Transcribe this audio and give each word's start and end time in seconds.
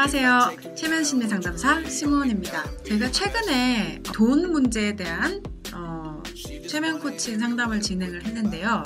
안녕하세요. 0.00 0.76
최면심리 0.76 1.26
상담사 1.26 1.82
심원입니다. 1.82 2.62
제가 2.84 3.10
최근에 3.10 4.00
돈 4.04 4.52
문제에 4.52 4.94
대한 4.94 5.42
어, 5.74 6.22
최면 6.68 7.00
코칭 7.00 7.40
상담을 7.40 7.80
진행을 7.80 8.24
했는데요. 8.24 8.84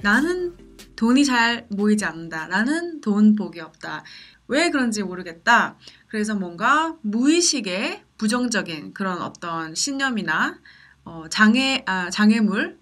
나는 0.00 0.56
돈이 0.96 1.26
잘 1.26 1.66
모이지 1.68 2.06
않는다. 2.06 2.46
나는 2.46 3.02
돈 3.02 3.36
복이 3.36 3.60
없다. 3.60 4.04
왜 4.48 4.70
그런지 4.70 5.02
모르겠다. 5.02 5.76
그래서 6.08 6.34
뭔가 6.34 6.96
무의식의 7.02 8.02
부정적인 8.16 8.94
그런 8.94 9.20
어떤 9.20 9.74
신념이나 9.74 10.58
어, 11.04 11.24
장애, 11.28 11.82
아, 11.84 12.08
장애물, 12.08 12.78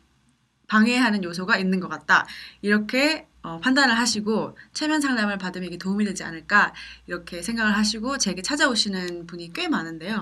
방해하는 0.69 1.25
요소가 1.25 1.59
있는 1.59 1.81
것 1.81 1.89
같다. 1.89 2.29
이렇게 2.63 3.27
어, 3.43 3.59
판단을 3.61 3.97
하시고 3.97 4.57
체면 4.73 5.01
상담을 5.01 5.39
받으면 5.39 5.69
이게 5.69 5.79
도움이 5.79 6.05
되지 6.05 6.25
않을까 6.25 6.75
이렇게 7.07 7.43
생각을 7.43 7.77
하시고 7.77 8.19
제게 8.19 8.43
찾아오시는 8.43 9.27
분이 9.27 9.53
꽤 9.53 9.69
많은데요. 9.69 10.21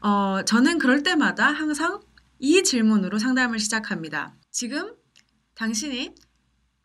어, 0.00 0.42
저는 0.44 0.78
그럴 0.78 1.02
때마다 1.02 1.46
항상 1.46 2.00
이 2.38 2.62
질문으로 2.62 3.18
상담을 3.18 3.58
시작합니다. 3.58 4.34
지금 4.50 4.94
당신이 5.54 6.14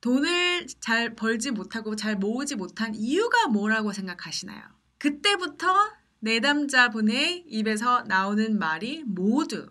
돈을 0.02 0.68
잘 0.80 1.16
벌지 1.16 1.52
못하고 1.52 1.96
잘 1.96 2.16
모으지 2.16 2.56
못한 2.56 2.96
이유가 2.96 3.48
뭐라고 3.48 3.94
생각하시나요? 3.94 4.62
그때부터 4.98 5.74
내담자분의 6.20 7.46
입에서 7.48 8.04
나오는 8.04 8.58
말이 8.58 9.04
모두 9.06 9.70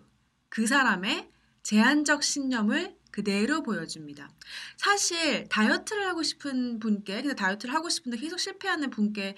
그 0.49 0.67
사람의 0.67 1.29
제한적 1.63 2.23
신념을 2.23 2.95
그대로 3.11 3.63
보여줍니다. 3.63 4.29
사실 4.77 5.47
다이어트를 5.49 6.07
하고 6.07 6.23
싶은 6.23 6.79
분께, 6.79 7.21
근데 7.21 7.35
다이어트를 7.35 7.73
하고 7.73 7.89
싶은데 7.89 8.17
계속 8.17 8.39
실패하는 8.39 8.89
분께 8.89 9.35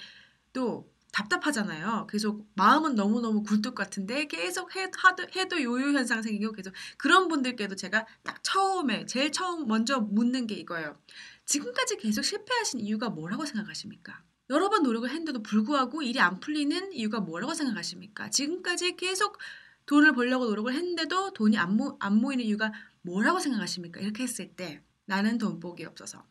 또 0.53 0.91
답답하잖아요. 1.13 2.07
계속 2.09 2.47
마음은 2.55 2.95
너무너무 2.95 3.43
굴뚝 3.43 3.75
같은데 3.75 4.25
계속 4.25 4.75
해, 4.75 4.89
하도, 4.97 5.25
해도 5.35 5.61
요요 5.61 5.93
현상 5.93 6.23
생기고 6.23 6.53
계속 6.53 6.73
그런 6.97 7.27
분들께도 7.27 7.75
제가 7.75 8.07
딱 8.23 8.43
처음에 8.43 9.05
제일 9.05 9.31
처음 9.31 9.67
먼저 9.67 9.99
묻는 9.99 10.47
게 10.47 10.55
이거예요. 10.55 10.97
지금까지 11.45 11.97
계속 11.97 12.23
실패하신 12.23 12.79
이유가 12.79 13.09
뭐라고 13.09 13.45
생각하십니까? 13.45 14.23
여러 14.49 14.69
번 14.69 14.83
노력을 14.83 15.07
했는데도 15.07 15.43
불구하고 15.43 16.01
일이 16.01 16.19
안 16.19 16.39
풀리는 16.39 16.93
이유가 16.93 17.19
뭐라고 17.19 17.53
생각하십니까? 17.53 18.29
지금까지 18.29 18.95
계속 18.95 19.37
돈을 19.85 20.13
벌려고 20.13 20.45
노력을 20.45 20.73
했는데도 20.73 21.33
돈이 21.33 21.57
안, 21.57 21.75
모, 21.77 21.97
안 21.99 22.15
모이는 22.15 22.43
이유가 22.43 22.71
뭐라고 23.03 23.39
생각하십니까? 23.39 23.99
이렇게 23.99 24.23
했을 24.23 24.55
때 24.55 24.81
나는 25.05 25.37
돈복이 25.37 25.85
없어서 25.85 26.25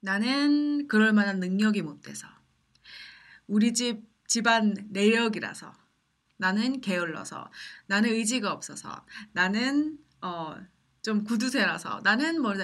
나는 0.00 0.88
그럴 0.88 1.12
만한 1.12 1.40
능력이 1.40 1.82
못 1.82 2.02
돼서 2.02 2.26
우리 3.46 3.72
집 3.72 4.02
집안 4.26 4.74
내력이라서 4.90 5.72
나는 6.38 6.80
게을러서 6.80 7.50
나는 7.86 8.10
의지가 8.10 8.52
없어서 8.52 9.06
나는 9.32 9.98
어, 10.20 10.56
좀 11.02 11.24
구두쇠라서 11.24 12.00
나는 12.02 12.42
뭐 12.42 12.54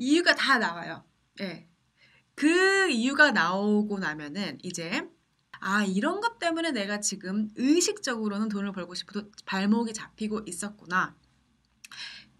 이유가 0.00 0.34
다 0.34 0.58
나와요. 0.58 1.04
예. 1.40 1.68
그 2.34 2.90
이유가 2.90 3.30
나오고 3.30 3.98
나면은 3.98 4.58
이제 4.62 5.08
아, 5.60 5.84
이런 5.84 6.20
것 6.20 6.38
때문에 6.38 6.72
내가 6.72 7.00
지금 7.00 7.48
의식적으로는 7.56 8.48
돈을 8.48 8.72
벌고 8.72 8.94
싶어도 8.94 9.30
발목이 9.46 9.94
잡히고 9.94 10.42
있었구나. 10.46 11.16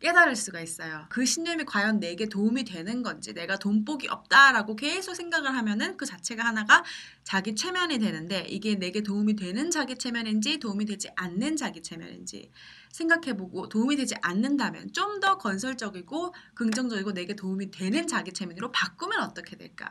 깨달을 0.06 0.36
수가 0.36 0.60
있어요. 0.60 1.06
그 1.10 1.24
신념이 1.24 1.64
과연 1.64 1.98
내게 1.98 2.26
도움이 2.28 2.62
되는 2.64 3.02
건지, 3.02 3.34
내가 3.34 3.56
돈복이 3.58 4.06
없다라고 4.08 4.76
계속 4.76 5.14
생각을 5.14 5.52
하면은 5.56 5.96
그 5.96 6.06
자체가 6.06 6.44
하나가 6.44 6.84
자기 7.24 7.56
체면이 7.56 7.98
되는데, 7.98 8.46
이게 8.48 8.76
내게 8.76 9.02
도움이 9.02 9.34
되는 9.34 9.68
자기 9.72 9.96
체면인지, 9.98 10.58
도움이 10.60 10.84
되지 10.84 11.08
않는 11.16 11.56
자기 11.56 11.82
체면인지 11.82 12.52
생각해보고 12.92 13.68
도움이 13.68 13.96
되지 13.96 14.14
않는다면 14.22 14.92
좀 14.92 15.16
더 15.18 15.38
건설적이고 15.38 16.34
긍정적이고 16.54 17.12
내게 17.12 17.34
도움이 17.34 17.70
되는 17.70 18.06
자기 18.06 18.32
체면으로 18.32 18.70
바꾸면 18.70 19.18
어떻게 19.22 19.56
될까? 19.56 19.90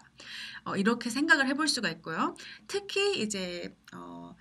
어, 0.66 0.75
이렇게 0.75 1.09
생각을 1.09 1.47
해볼 1.47 1.67
수가 1.67 1.90
있고요. 1.91 2.35
특히 2.67 3.19
이제, 3.22 3.75
어, 3.94 4.35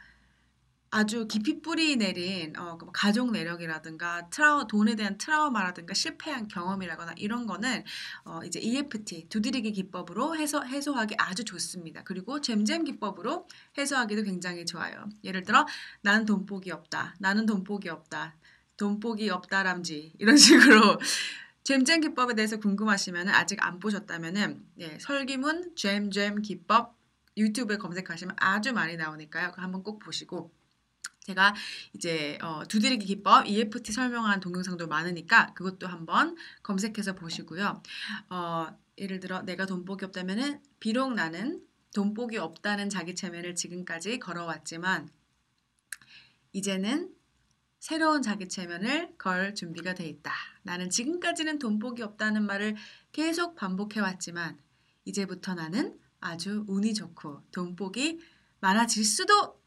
아주 0.95 1.27
깊이 1.27 1.61
뿌리 1.61 1.97
내린 1.97 2.57
어, 2.57 2.79
그뭐 2.79 2.93
가족 2.93 3.33
내력이라든가 3.33 4.29
트라우 4.31 4.69
돈에 4.69 4.95
대한 4.95 5.19
트라우마라든가 5.19 5.93
실패한 5.93 6.47
경험이라거나 6.47 7.15
이런 7.17 7.47
거는 7.47 7.83
어, 8.25 8.39
이제 8.45 8.61
EFT 8.61 9.29
두드리기 9.29 9.73
기법으로 9.73 10.37
해소 10.37 10.65
해소하기 10.65 11.17
아주 11.19 11.45
좋습니다. 11.45 12.05
그리고 12.05 12.41
잼잼 12.41 12.85
기법으로 12.85 13.49
해소하기도 13.77 14.23
굉장히 14.23 14.65
좋아요. 14.65 15.09
예를 15.25 15.43
들어 15.43 15.67
나는 16.03 16.27
돈복이 16.27 16.71
없다. 16.71 17.17
나는 17.19 17.45
돈복이 17.45 17.89
없다. 17.89 18.37
돈복이 18.77 19.31
없다람지 19.31 20.13
이런 20.21 20.37
식으로 20.37 21.01
잼잼 21.65 22.03
기법에 22.03 22.37
대해서 22.37 22.59
궁금하시면 22.59 23.31
아직 23.31 23.65
안 23.67 23.81
보셨다면은 23.81 24.65
예, 24.79 24.97
설기문 25.01 25.75
잼잼 25.75 26.43
기법 26.43 26.97
유튜브에 27.37 27.79
검색하시면 27.79 28.37
아주 28.39 28.73
많이 28.73 28.97
나오니까요. 28.97 29.55
한번 29.57 29.83
꼭 29.83 29.99
보시고 29.99 30.53
제가 31.25 31.55
이제 31.95 32.39
어, 32.43 32.65
두드리기 32.69 33.07
기법 33.07 33.47
EFT 33.47 33.93
설명한 33.93 34.41
동영상도 34.41 34.87
많으니까 34.87 35.55
그것도 35.55 35.87
한번 35.87 36.37
검색해서 36.63 37.15
보시고요. 37.15 37.83
어, 38.29 38.67
예를 38.99 39.21
들어 39.21 39.43
내가 39.43 39.67
돈복이 39.67 40.05
없다면은 40.05 40.61
비록 40.81 41.15
나는 41.15 41.63
돈복이 41.95 42.37
없다는 42.37 42.91
자기 42.91 43.15
체면을 43.15 43.55
지금까지 43.55 44.19
걸어왔지만 44.19 45.09
이제는 46.53 47.11
새로운 47.81 48.23
자기 48.23 48.49
체면을 48.49 49.17
걸 49.17 49.55
준비가 49.55 49.95
돼 49.95 50.07
있다. 50.07 50.33
나는 50.63 50.91
지금까지는 50.91 51.59
돈복이 51.59 52.03
없다는 52.03 52.45
말을 52.45 52.77
계속 53.13 53.57
반복해 53.57 54.01
왔지만 54.01 54.59
이제부터 55.05 55.55
나는 55.55 55.99
아주 56.21 56.65
운이 56.69 56.95
좋고 56.95 57.45
돈복이 57.51 58.21
많아질 58.61 59.05
수도 59.05 59.64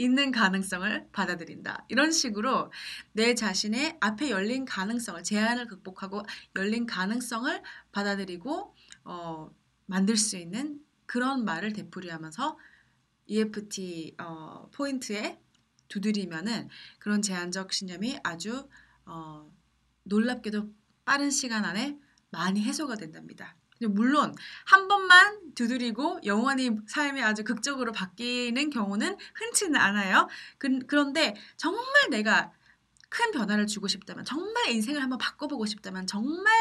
있는 0.00 0.30
가능성을 0.30 1.08
받아들인다. 1.12 1.84
이런 1.88 2.10
식으로 2.10 2.72
내 3.12 3.34
자신의 3.34 3.98
앞에 4.00 4.30
열린 4.30 4.64
가능성을, 4.64 5.22
제한을 5.22 5.66
극복하고 5.66 6.22
열린 6.56 6.86
가능성을 6.86 7.62
받아들이고, 7.92 8.74
어, 9.04 9.54
만들 9.84 10.16
수 10.16 10.38
있는 10.38 10.80
그런 11.04 11.44
말을 11.44 11.74
되풀이하면서 11.74 12.56
EFT 13.26 14.16
어, 14.18 14.70
포인트에 14.72 15.38
두드리면은 15.88 16.70
그런 16.98 17.20
제한적 17.20 17.70
신념이 17.74 18.20
아주 18.24 18.66
어, 19.04 19.52
놀랍게도 20.04 20.72
빠른 21.04 21.30
시간 21.30 21.66
안에 21.66 21.98
많이 22.30 22.62
해소가 22.62 22.94
된답니다. 22.94 23.54
물론 23.88 24.34
한 24.66 24.88
번만 24.88 25.54
두드리고 25.54 26.20
영원히 26.24 26.70
삶이 26.86 27.22
아주 27.22 27.44
극적으로 27.44 27.92
바뀌는 27.92 28.70
경우는 28.70 29.16
흔치는 29.34 29.76
않아요. 29.80 30.28
그, 30.58 30.80
그런데 30.86 31.34
정말 31.56 31.84
내가 32.10 32.52
큰 33.10 33.32
변화를 33.32 33.66
주고 33.66 33.88
싶다면, 33.88 34.24
정말 34.24 34.70
인생을 34.70 35.02
한번 35.02 35.18
바꿔보고 35.18 35.66
싶다면, 35.66 36.06
정말 36.06 36.54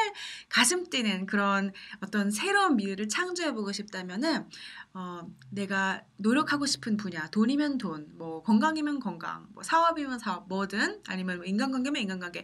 가슴 0.50 0.90
뛰는 0.90 1.28
그런 1.28 1.72
어떤 2.02 2.32
새로운 2.32 2.76
미래를 2.76 3.08
창조해보고 3.08 3.72
싶다면은, 3.72 4.50
어, 4.96 5.22
내가 5.52 6.02
노력하고 6.18 6.66
싶은 6.66 6.98
분야, 6.98 7.28
돈이면 7.30 7.78
돈, 7.78 8.08
뭐 8.18 8.42
건강이면 8.42 9.00
건강, 9.00 9.48
뭐 9.54 9.62
사업이면 9.62 10.18
사업, 10.18 10.50
뭐든, 10.50 11.04
아니면 11.08 11.38
뭐 11.38 11.46
인간관계면 11.46 12.02
인간관계, 12.02 12.44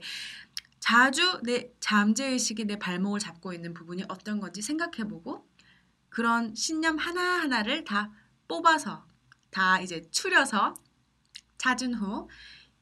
자주 0.85 1.41
내 1.41 1.73
잠재의식이 1.79 2.65
내 2.65 2.77
발목을 2.77 3.19
잡고 3.19 3.53
있는 3.53 3.73
부분이 3.73 4.03
어떤 4.07 4.39
건지 4.39 4.61
생각해보고 4.61 5.49
그런 6.09 6.53
신념 6.53 6.97
하나하나를 6.97 7.85
다 7.85 8.11
뽑아서 8.47 9.07
다 9.49 9.81
이제 9.81 10.07
추려서 10.11 10.75
찾은 11.57 11.95
후 11.95 12.29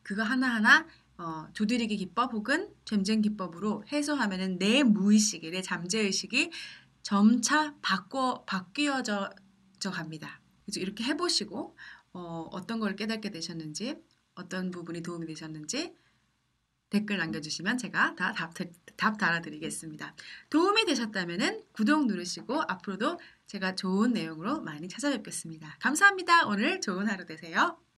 그거 0.01 0.21
하나하나 0.21 0.85
어, 1.17 1.47
두드리기 1.53 1.95
기법 1.95 2.33
혹은 2.33 2.75
잼잼 2.83 3.21
기법으로 3.21 3.85
해소하면은 3.89 4.59
내 4.59 4.83
무의식이 4.83 5.51
내 5.51 5.61
잠재의식이 5.61 6.51
점차 7.03 7.73
바꿔 7.81 8.43
바뀌어져 8.43 9.29
갑니다. 9.93 10.41
그래서 10.65 10.81
이렇게 10.81 11.05
해보시고 11.05 11.77
어, 12.11 12.49
어떤 12.51 12.81
걸 12.81 12.97
깨닫게 12.97 13.31
되셨는지 13.31 13.95
어떤 14.35 14.71
부분이 14.71 15.03
도움이 15.03 15.25
되셨는지 15.25 15.95
댓글 16.93 17.17
남겨주시면 17.17 17.79
제가 17.79 18.13
다 18.15 18.33
답, 18.33 18.53
답 18.95 19.17
달아드리겠습니다. 19.17 20.15
도움이 20.51 20.85
되셨다면 20.85 21.63
구독 21.71 22.05
누르시고 22.05 22.61
앞으로도 22.67 23.19
제가 23.47 23.73
좋은 23.73 24.13
내용으로 24.13 24.61
많이 24.61 24.87
찾아뵙겠습니다. 24.87 25.77
감사합니다. 25.79 26.45
오늘 26.45 26.79
좋은 26.81 27.09
하루 27.09 27.25
되세요. 27.25 27.82